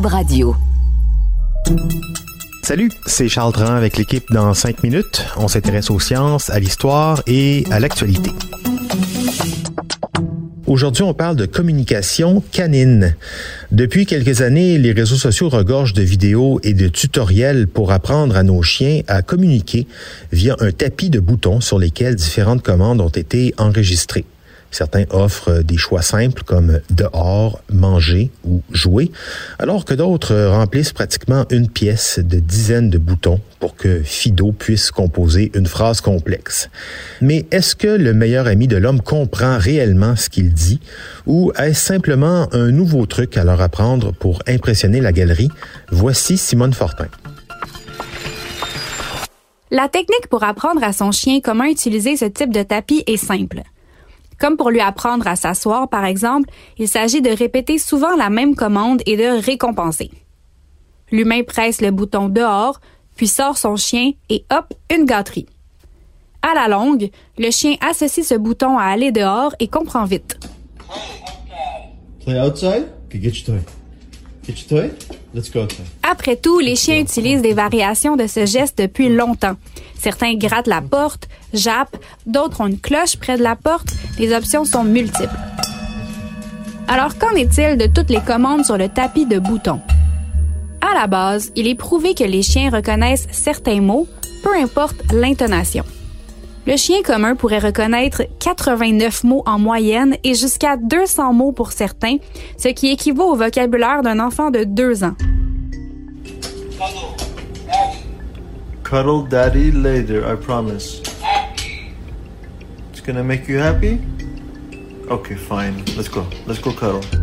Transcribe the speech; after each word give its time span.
Radio. 0.00 0.56
Salut, 2.62 2.90
c'est 3.04 3.28
Charles 3.28 3.52
Dran 3.52 3.74
avec 3.74 3.98
l'équipe 3.98 4.24
dans 4.32 4.54
5 4.54 4.82
minutes. 4.82 5.26
On 5.36 5.48
s'intéresse 5.48 5.90
aux 5.90 6.00
sciences, 6.00 6.48
à 6.48 6.58
l'histoire 6.58 7.22
et 7.26 7.64
à 7.70 7.78
l'actualité. 7.78 8.30
Aujourd'hui, 10.66 11.02
on 11.02 11.12
parle 11.12 11.36
de 11.36 11.44
communication 11.44 12.42
canine. 12.52 13.16
Depuis 13.70 14.06
quelques 14.06 14.40
années, 14.40 14.78
les 14.78 14.92
réseaux 14.92 15.16
sociaux 15.16 15.50
regorgent 15.50 15.92
de 15.92 16.02
vidéos 16.02 16.58
et 16.62 16.72
de 16.72 16.88
tutoriels 16.88 17.66
pour 17.68 17.92
apprendre 17.92 18.34
à 18.34 18.42
nos 18.42 18.62
chiens 18.62 19.02
à 19.08 19.20
communiquer 19.20 19.86
via 20.32 20.56
un 20.60 20.72
tapis 20.72 21.10
de 21.10 21.20
boutons 21.20 21.60
sur 21.60 21.78
lesquels 21.78 22.14
différentes 22.14 22.62
commandes 22.62 23.02
ont 23.02 23.10
été 23.10 23.54
enregistrées. 23.58 24.24
Certains 24.72 25.04
offrent 25.10 25.62
des 25.62 25.76
choix 25.76 26.02
simples 26.02 26.42
comme 26.44 26.80
dehors, 26.90 27.62
manger 27.70 28.30
ou 28.44 28.62
jouer, 28.72 29.12
alors 29.58 29.84
que 29.84 29.94
d'autres 29.94 30.34
remplissent 30.46 30.92
pratiquement 30.92 31.44
une 31.50 31.68
pièce 31.68 32.18
de 32.18 32.40
dizaines 32.40 32.90
de 32.90 32.98
boutons 32.98 33.38
pour 33.60 33.76
que 33.76 34.02
Fido 34.02 34.50
puisse 34.50 34.90
composer 34.90 35.52
une 35.54 35.66
phrase 35.66 36.00
complexe. 36.00 36.70
Mais 37.20 37.46
est-ce 37.50 37.76
que 37.76 37.86
le 37.86 38.14
meilleur 38.14 38.46
ami 38.46 38.66
de 38.66 38.76
l'homme 38.76 39.02
comprend 39.02 39.58
réellement 39.58 40.16
ce 40.16 40.30
qu'il 40.30 40.52
dit 40.52 40.80
ou 41.26 41.52
est-ce 41.58 41.92
simplement 41.92 42.48
un 42.52 42.70
nouveau 42.70 43.04
truc 43.06 43.36
à 43.36 43.44
leur 43.44 43.60
apprendre 43.60 44.12
pour 44.12 44.42
impressionner 44.48 45.00
la 45.00 45.12
galerie? 45.12 45.50
Voici 45.90 46.38
Simone 46.38 46.72
Fortin. 46.72 47.08
La 49.70 49.88
technique 49.88 50.28
pour 50.28 50.44
apprendre 50.44 50.82
à 50.82 50.92
son 50.92 51.12
chien 51.12 51.40
comment 51.42 51.64
utiliser 51.64 52.16
ce 52.16 52.26
type 52.26 52.52
de 52.52 52.62
tapis 52.62 53.04
est 53.06 53.16
simple. 53.16 53.62
Comme 54.42 54.56
pour 54.56 54.70
lui 54.70 54.80
apprendre 54.80 55.28
à 55.28 55.36
s'asseoir, 55.36 55.88
par 55.88 56.04
exemple, 56.04 56.50
il 56.76 56.88
s'agit 56.88 57.22
de 57.22 57.30
répéter 57.30 57.78
souvent 57.78 58.16
la 58.16 58.28
même 58.28 58.56
commande 58.56 59.00
et 59.06 59.16
de 59.16 59.40
récompenser. 59.40 60.10
L'humain 61.12 61.44
presse 61.44 61.80
le 61.80 61.92
bouton 61.92 62.28
dehors, 62.28 62.80
puis 63.14 63.28
sort 63.28 63.56
son 63.56 63.76
chien 63.76 64.10
et 64.30 64.44
hop, 64.50 64.74
une 64.92 65.04
gâterie. 65.04 65.46
À 66.42 66.56
la 66.56 66.66
longue, 66.66 67.10
le 67.38 67.52
chien 67.52 67.76
associe 67.88 68.26
ce 68.26 68.34
bouton 68.34 68.78
à 68.78 68.86
aller 68.86 69.12
dehors 69.12 69.54
et 69.60 69.68
comprend 69.68 70.06
vite. 70.06 70.36
Let's 75.34 75.50
go 75.50 75.66
Après 76.02 76.36
tout, 76.36 76.58
les 76.58 76.76
chiens 76.76 77.00
utilisent 77.00 77.42
des 77.42 77.54
variations 77.54 78.16
de 78.16 78.26
ce 78.26 78.44
geste 78.44 78.78
depuis 78.78 79.08
longtemps. 79.08 79.56
Certains 79.98 80.34
grattent 80.34 80.66
la 80.66 80.82
porte, 80.82 81.28
jappent, 81.54 81.96
d'autres 82.26 82.60
ont 82.60 82.66
une 82.66 82.78
cloche 82.78 83.16
près 83.16 83.38
de 83.38 83.42
la 83.42 83.56
porte. 83.56 83.88
Les 84.18 84.34
options 84.34 84.64
sont 84.64 84.84
multiples. 84.84 85.36
Alors, 86.88 87.16
qu'en 87.16 87.30
est-il 87.30 87.78
de 87.78 87.86
toutes 87.86 88.10
les 88.10 88.20
commandes 88.20 88.64
sur 88.64 88.76
le 88.76 88.88
tapis 88.88 89.24
de 89.24 89.38
boutons? 89.38 89.80
À 90.82 90.94
la 90.94 91.06
base, 91.06 91.52
il 91.56 91.66
est 91.66 91.74
prouvé 91.74 92.14
que 92.14 92.24
les 92.24 92.42
chiens 92.42 92.68
reconnaissent 92.70 93.28
certains 93.30 93.80
mots, 93.80 94.06
peu 94.42 94.54
importe 94.54 94.96
l'intonation. 95.12 95.84
Le 96.64 96.76
chien 96.76 97.02
commun 97.02 97.34
pourrait 97.34 97.58
reconnaître 97.58 98.22
89 98.38 99.24
mots 99.24 99.42
en 99.46 99.58
moyenne 99.58 100.16
et 100.22 100.34
jusqu'à 100.34 100.76
200 100.76 101.32
mots 101.32 101.50
pour 101.50 101.72
certains, 101.72 102.18
ce 102.56 102.68
qui 102.68 102.88
équivaut 102.88 103.32
au 103.32 103.34
vocabulaire 103.34 104.02
d'un 104.02 104.20
enfant 104.20 104.50
de 104.50 104.62
2 104.62 105.02
ans. 105.02 105.16
Cuddle 108.84 109.28
daddy 109.28 109.72
later, 109.72 110.22
I 110.24 110.36
promise. 110.36 111.02
It's 112.92 113.00
gonna 113.04 113.24
make 113.24 113.48
you 113.48 113.58
happy? 113.58 113.98
Okay, 115.10 115.34
fine. 115.34 115.82
Let's 115.96 116.08
go. 116.08 116.24
Let's 116.46 116.60
go 116.60 116.70
cuddle. 116.70 117.21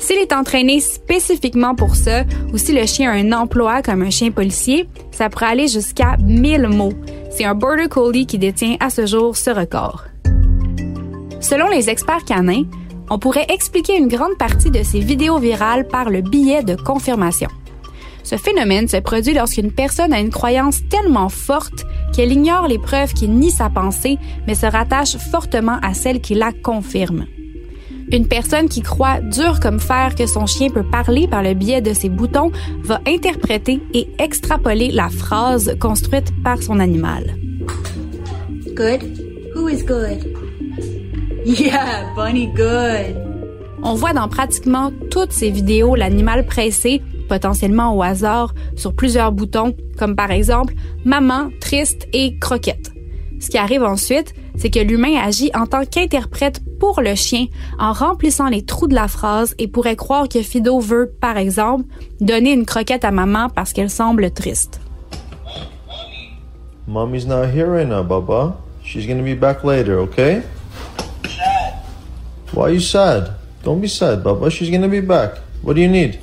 S'il 0.00 0.16
est 0.16 0.32
entraîné 0.32 0.80
spécifiquement 0.80 1.74
pour 1.74 1.94
ça, 1.94 2.24
ou 2.52 2.58
si 2.58 2.72
le 2.72 2.86
chien 2.86 3.10
a 3.10 3.14
un 3.14 3.32
emploi 3.32 3.82
comme 3.82 4.02
un 4.02 4.10
chien 4.10 4.30
policier, 4.30 4.88
ça 5.12 5.28
pourrait 5.28 5.46
aller 5.46 5.68
jusqu'à 5.68 6.16
1000 6.18 6.68
mots. 6.68 6.94
C'est 7.30 7.44
un 7.44 7.54
Border 7.54 7.88
Collie 7.88 8.26
qui 8.26 8.38
détient 8.38 8.76
à 8.80 8.88
ce 8.88 9.04
jour 9.06 9.36
ce 9.36 9.50
record. 9.50 10.06
Selon 11.40 11.68
les 11.68 11.90
experts 11.90 12.24
canins, 12.24 12.64
on 13.10 13.18
pourrait 13.18 13.46
expliquer 13.50 13.98
une 13.98 14.08
grande 14.08 14.38
partie 14.38 14.70
de 14.70 14.82
ces 14.82 15.00
vidéos 15.00 15.38
virales 15.38 15.86
par 15.86 16.08
le 16.08 16.22
biais 16.22 16.62
de 16.62 16.76
confirmation. 16.76 17.50
Ce 18.22 18.36
phénomène 18.36 18.88
se 18.88 18.96
produit 18.96 19.34
lorsqu'une 19.34 19.72
personne 19.72 20.14
a 20.14 20.20
une 20.20 20.30
croyance 20.30 20.80
tellement 20.88 21.28
forte 21.28 21.84
qu'elle 22.14 22.32
ignore 22.32 22.68
les 22.68 22.78
preuves 22.78 23.12
qui 23.12 23.28
nient 23.28 23.50
sa 23.50 23.68
pensée, 23.68 24.18
mais 24.46 24.54
se 24.54 24.66
rattache 24.66 25.16
fortement 25.16 25.78
à 25.82 25.92
celles 25.92 26.20
qui 26.20 26.34
la 26.34 26.52
confirment. 26.52 27.26
Une 28.12 28.26
personne 28.26 28.68
qui 28.68 28.82
croit 28.82 29.20
dur 29.20 29.60
comme 29.60 29.78
fer 29.78 30.16
que 30.16 30.26
son 30.26 30.46
chien 30.46 30.68
peut 30.68 30.82
parler 30.82 31.28
par 31.28 31.42
le 31.42 31.54
biais 31.54 31.80
de 31.80 31.92
ses 31.92 32.08
boutons 32.08 32.50
va 32.82 33.00
interpréter 33.06 33.80
et 33.94 34.08
extrapoler 34.18 34.90
la 34.90 35.08
phrase 35.08 35.76
construite 35.78 36.32
par 36.42 36.60
son 36.60 36.80
animal. 36.80 37.36
Good? 38.74 39.02
Who 39.54 39.68
is 39.68 39.84
good? 39.84 40.34
Yeah, 41.44 42.12
bunny 42.16 42.48
good. 42.48 43.16
On 43.82 43.94
voit 43.94 44.12
dans 44.12 44.28
pratiquement 44.28 44.92
toutes 45.10 45.32
ces 45.32 45.50
vidéos 45.50 45.94
l'animal 45.94 46.44
pressé 46.44 47.00
potentiellement 47.28 47.96
au 47.96 48.02
hasard 48.02 48.54
sur 48.74 48.92
plusieurs 48.92 49.30
boutons, 49.30 49.74
comme 49.96 50.16
par 50.16 50.32
exemple 50.32 50.74
maman, 51.04 51.50
triste 51.60 52.08
et 52.12 52.36
croquette. 52.40 52.90
Ce 53.38 53.48
qui 53.48 53.56
arrive 53.56 53.84
ensuite, 53.84 54.34
c'est 54.56 54.68
que 54.68 54.80
l'humain 54.80 55.16
agit 55.22 55.50
en 55.54 55.66
tant 55.66 55.84
qu'interprète 55.84 56.60
pour 56.80 57.00
le 57.00 57.14
chien 57.14 57.46
en 57.78 57.92
remplissant 57.92 58.48
les 58.48 58.62
trous 58.62 58.88
de 58.88 58.94
la 58.94 59.06
phrase 59.06 59.54
et 59.58 59.68
pourrait 59.68 59.94
croire 59.94 60.28
que 60.28 60.42
Fido 60.42 60.80
veut, 60.80 61.12
par 61.20 61.36
exemple, 61.36 61.84
donner 62.20 62.52
une 62.52 62.66
croquette 62.66 63.04
à 63.04 63.12
maman 63.12 63.48
parce 63.54 63.72
qu'elle 63.72 63.90
semble 63.90 64.32
triste. 64.32 64.80
Mommy's 66.88 67.26
not 67.26 67.44
here 67.44 67.70
right 67.70 67.86
now, 67.86 68.02
Baba. 68.02 68.56
She's 68.82 69.06
gonna 69.06 69.22
be 69.22 69.38
back 69.38 69.62
later, 69.62 70.00
okay? 70.00 70.42
Sad. 71.22 71.74
Why 72.52 72.62
are 72.62 72.70
you 72.72 72.80
sad? 72.80 73.34
Don't 73.62 73.80
be 73.80 73.86
sad, 73.86 74.24
Baba. 74.24 74.50
She's 74.50 74.70
gonna 74.70 74.88
be 74.88 75.00
back. 75.00 75.34
What 75.62 75.74
do 75.74 75.82
you 75.82 75.88
need? 75.88 76.18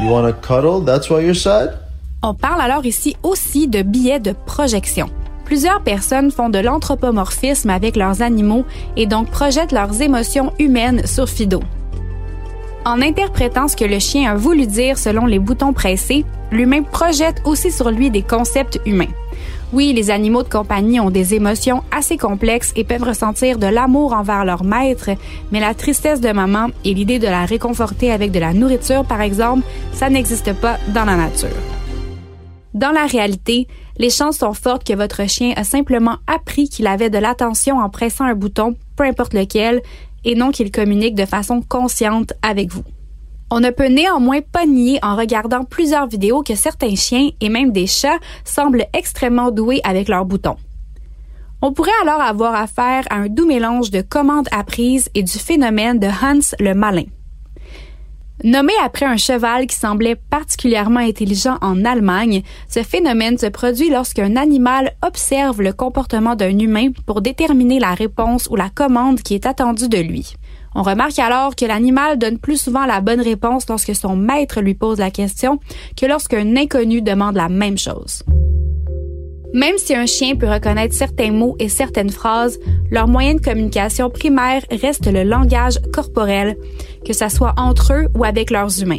You 0.00 0.10
wanna 0.10 0.34
cuddle? 0.34 0.84
That's 0.84 1.08
why 1.10 1.22
you're 1.22 1.34
sad? 1.34 1.78
On 2.22 2.34
parle 2.34 2.60
alors 2.60 2.84
ici 2.84 3.16
aussi 3.22 3.66
de 3.68 3.82
biais 3.82 4.20
de 4.20 4.32
projection. 4.46 5.08
Plusieurs 5.44 5.82
personnes 5.82 6.30
font 6.30 6.48
de 6.48 6.58
l'anthropomorphisme 6.58 7.70
avec 7.70 7.96
leurs 7.96 8.22
animaux 8.22 8.64
et 8.96 9.06
donc 9.06 9.30
projettent 9.30 9.72
leurs 9.72 10.00
émotions 10.00 10.52
humaines 10.58 11.06
sur 11.06 11.28
Fido. 11.28 11.60
En 12.86 13.00
interprétant 13.00 13.66
ce 13.66 13.76
que 13.76 13.84
le 13.84 13.98
chien 13.98 14.30
a 14.30 14.34
voulu 14.34 14.66
dire 14.66 14.98
selon 14.98 15.24
les 15.24 15.38
boutons 15.38 15.72
pressés, 15.72 16.24
l'humain 16.50 16.82
projette 16.82 17.40
aussi 17.44 17.70
sur 17.70 17.90
lui 17.90 18.10
des 18.10 18.22
concepts 18.22 18.78
humains. 18.84 19.08
Oui, 19.72 19.92
les 19.92 20.10
animaux 20.10 20.42
de 20.42 20.48
compagnie 20.48 21.00
ont 21.00 21.10
des 21.10 21.34
émotions 21.34 21.82
assez 21.90 22.16
complexes 22.16 22.72
et 22.76 22.84
peuvent 22.84 23.02
ressentir 23.02 23.58
de 23.58 23.66
l'amour 23.66 24.12
envers 24.12 24.44
leur 24.44 24.64
maître, 24.64 25.10
mais 25.50 25.60
la 25.60 25.74
tristesse 25.74 26.20
de 26.20 26.30
maman 26.30 26.68
et 26.84 26.94
l'idée 26.94 27.18
de 27.18 27.26
la 27.26 27.44
réconforter 27.44 28.12
avec 28.12 28.30
de 28.30 28.38
la 28.38 28.52
nourriture, 28.52 29.04
par 29.04 29.22
exemple, 29.22 29.66
ça 29.92 30.10
n'existe 30.10 30.52
pas 30.52 30.78
dans 30.88 31.04
la 31.04 31.16
nature. 31.16 31.73
Dans 32.74 32.90
la 32.90 33.06
réalité, 33.06 33.68
les 33.98 34.10
chances 34.10 34.38
sont 34.38 34.52
fortes 34.52 34.84
que 34.84 34.94
votre 34.94 35.28
chien 35.28 35.52
a 35.56 35.62
simplement 35.62 36.16
appris 36.26 36.68
qu'il 36.68 36.88
avait 36.88 37.08
de 37.08 37.18
l'attention 37.18 37.78
en 37.78 37.88
pressant 37.88 38.24
un 38.24 38.34
bouton, 38.34 38.74
peu 38.96 39.04
importe 39.04 39.32
lequel, 39.32 39.80
et 40.24 40.34
non 40.34 40.50
qu'il 40.50 40.72
communique 40.72 41.14
de 41.14 41.24
façon 41.24 41.62
consciente 41.62 42.32
avec 42.42 42.72
vous. 42.72 42.82
On 43.50 43.60
ne 43.60 43.70
peut 43.70 43.86
néanmoins 43.86 44.40
pas 44.40 44.66
nier 44.66 44.98
en 45.02 45.14
regardant 45.14 45.62
plusieurs 45.62 46.08
vidéos 46.08 46.42
que 46.42 46.56
certains 46.56 46.96
chiens 46.96 47.30
et 47.40 47.48
même 47.48 47.70
des 47.70 47.86
chats 47.86 48.18
semblent 48.44 48.86
extrêmement 48.92 49.52
doués 49.52 49.80
avec 49.84 50.08
leurs 50.08 50.24
boutons. 50.24 50.56
On 51.62 51.72
pourrait 51.72 51.90
alors 52.02 52.20
avoir 52.20 52.56
affaire 52.56 53.04
à 53.08 53.16
un 53.16 53.28
doux 53.28 53.46
mélange 53.46 53.90
de 53.90 54.02
commandes 54.02 54.48
apprises 54.50 55.08
et 55.14 55.22
du 55.22 55.38
phénomène 55.38 56.00
de 56.00 56.08
Hans 56.08 56.56
le 56.58 56.74
malin. 56.74 57.04
Nommé 58.44 58.74
après 58.84 59.06
un 59.06 59.16
cheval 59.16 59.66
qui 59.66 59.74
semblait 59.74 60.16
particulièrement 60.16 61.00
intelligent 61.00 61.56
en 61.62 61.82
Allemagne, 61.86 62.42
ce 62.68 62.82
phénomène 62.82 63.38
se 63.38 63.46
produit 63.46 63.88
lorsqu'un 63.88 64.36
animal 64.36 64.92
observe 65.02 65.62
le 65.62 65.72
comportement 65.72 66.36
d'un 66.36 66.58
humain 66.58 66.88
pour 67.06 67.22
déterminer 67.22 67.78
la 67.78 67.94
réponse 67.94 68.46
ou 68.50 68.56
la 68.56 68.68
commande 68.68 69.22
qui 69.22 69.32
est 69.32 69.46
attendue 69.46 69.88
de 69.88 69.96
lui. 69.96 70.34
On 70.74 70.82
remarque 70.82 71.18
alors 71.18 71.56
que 71.56 71.64
l'animal 71.64 72.18
donne 72.18 72.36
plus 72.36 72.60
souvent 72.60 72.84
la 72.84 73.00
bonne 73.00 73.22
réponse 73.22 73.66
lorsque 73.66 73.94
son 73.94 74.14
maître 74.14 74.60
lui 74.60 74.74
pose 74.74 74.98
la 74.98 75.10
question 75.10 75.58
que 75.96 76.04
lorsqu'un 76.04 76.54
inconnu 76.54 77.00
demande 77.00 77.36
la 77.36 77.48
même 77.48 77.78
chose. 77.78 78.24
Même 79.54 79.78
si 79.78 79.94
un 79.94 80.06
chien 80.06 80.34
peut 80.34 80.50
reconnaître 80.50 80.96
certains 80.96 81.30
mots 81.30 81.54
et 81.60 81.68
certaines 81.68 82.10
phrases, 82.10 82.58
leur 82.90 83.06
moyen 83.06 83.34
de 83.34 83.40
communication 83.40 84.10
primaire 84.10 84.62
reste 84.68 85.06
le 85.06 85.22
langage 85.22 85.78
corporel, 85.92 86.56
que 87.06 87.12
ce 87.12 87.28
soit 87.28 87.54
entre 87.56 87.92
eux 87.92 88.08
ou 88.16 88.24
avec 88.24 88.50
leurs 88.50 88.82
humains. 88.82 88.98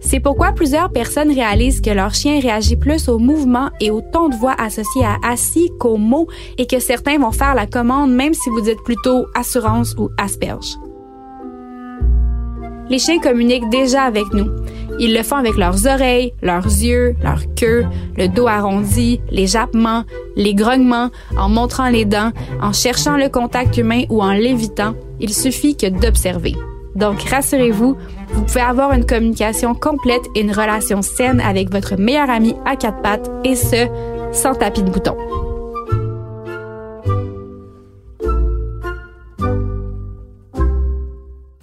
C'est 0.00 0.18
pourquoi 0.18 0.52
plusieurs 0.52 0.90
personnes 0.90 1.30
réalisent 1.30 1.82
que 1.82 1.90
leur 1.90 2.14
chien 2.14 2.40
réagit 2.40 2.76
plus 2.76 3.08
au 3.10 3.18
mouvement 3.18 3.68
et 3.80 3.90
au 3.90 4.00
ton 4.00 4.30
de 4.30 4.34
voix 4.34 4.54
associé 4.58 5.04
à 5.04 5.18
assis 5.22 5.70
qu'aux 5.78 5.98
mots 5.98 6.26
et 6.56 6.66
que 6.66 6.80
certains 6.80 7.18
vont 7.18 7.30
faire 7.30 7.54
la 7.54 7.66
commande 7.66 8.12
même 8.12 8.32
si 8.32 8.48
vous 8.48 8.62
dites 8.62 8.82
plutôt 8.84 9.26
assurance 9.34 9.94
ou 9.98 10.08
asperge. 10.18 10.78
Les 12.88 12.98
chiens 12.98 13.20
communiquent 13.20 13.70
déjà 13.70 14.02
avec 14.02 14.32
nous. 14.32 14.50
Ils 14.98 15.14
le 15.14 15.22
font 15.22 15.36
avec 15.36 15.56
leurs 15.56 15.86
oreilles, 15.86 16.32
leurs 16.42 16.66
yeux, 16.66 17.14
leur 17.22 17.42
queue, 17.54 17.84
le 18.16 18.28
dos 18.28 18.46
arrondi, 18.46 19.20
les 19.30 19.46
jappements, 19.46 20.04
les 20.36 20.54
grognements, 20.54 21.10
en 21.36 21.48
montrant 21.48 21.88
les 21.88 22.04
dents, 22.04 22.30
en 22.60 22.72
cherchant 22.72 23.16
le 23.16 23.28
contact 23.28 23.76
humain 23.76 24.04
ou 24.10 24.22
en 24.22 24.32
l'évitant. 24.32 24.94
Il 25.20 25.32
suffit 25.32 25.76
que 25.76 25.88
d'observer. 25.88 26.54
Donc, 26.94 27.22
rassurez-vous, 27.22 27.96
vous 28.28 28.42
pouvez 28.42 28.60
avoir 28.60 28.92
une 28.92 29.06
communication 29.06 29.74
complète 29.74 30.22
et 30.34 30.40
une 30.40 30.52
relation 30.52 31.02
saine 31.02 31.40
avec 31.40 31.70
votre 31.70 31.96
meilleur 31.96 32.28
ami 32.28 32.54
à 32.66 32.76
quatre 32.76 33.00
pattes, 33.02 33.30
et 33.44 33.56
ce, 33.56 33.88
sans 34.32 34.54
tapis 34.54 34.82
de 34.82 34.90
bouton. 34.90 35.16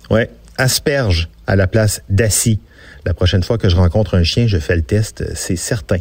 Ouais, 0.09 0.27
asperge 0.59 1.29
à 1.47 1.55
la 1.55 1.65
place 1.65 2.03
d'assis. 2.09 2.59
La 3.05 3.13
prochaine 3.13 3.41
fois 3.43 3.57
que 3.57 3.69
je 3.69 3.75
rencontre 3.75 4.15
un 4.15 4.23
chien, 4.23 4.45
je 4.45 4.57
fais 4.57 4.75
le 4.75 4.81
test, 4.81 5.23
c'est 5.33 5.55
certain. 5.55 5.97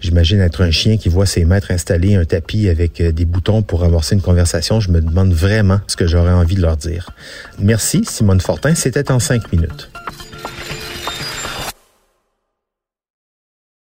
J'imagine 0.00 0.40
être 0.40 0.62
un 0.62 0.70
chien 0.70 0.96
qui 0.96 1.08
voit 1.08 1.26
ses 1.26 1.44
maîtres 1.44 1.70
installer 1.70 2.16
un 2.16 2.24
tapis 2.24 2.68
avec 2.68 3.00
euh, 3.00 3.12
des 3.12 3.26
boutons 3.26 3.62
pour 3.62 3.84
amorcer 3.84 4.14
une 4.14 4.22
conversation. 4.22 4.80
Je 4.80 4.90
me 4.90 5.00
demande 5.00 5.32
vraiment 5.32 5.80
ce 5.86 5.96
que 5.96 6.06
j'aurais 6.06 6.32
envie 6.32 6.56
de 6.56 6.62
leur 6.62 6.76
dire. 6.76 7.10
Merci, 7.58 8.02
Simone 8.04 8.40
Fortin. 8.40 8.74
C'était 8.74 9.12
en 9.12 9.20
cinq 9.20 9.52
minutes. 9.52 9.90